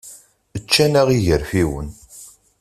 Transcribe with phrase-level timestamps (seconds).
[0.63, 1.89] Ččan-aɣ yigerfiwen.